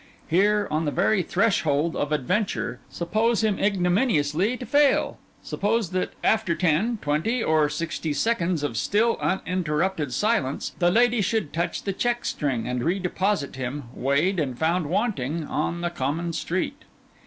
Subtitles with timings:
[0.27, 6.55] Here, on the very threshold of adventure, suppose him ignominiously to fail; suppose that after
[6.55, 12.25] ten, twenty, or sixty seconds of still uninterrupted silence, the lady should touch the check
[12.25, 16.81] string and re deposit him, weighed and found wanting, on the common street!